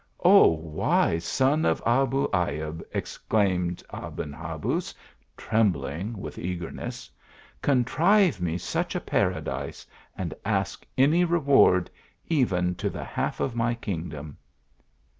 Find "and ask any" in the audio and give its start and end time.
10.17-11.23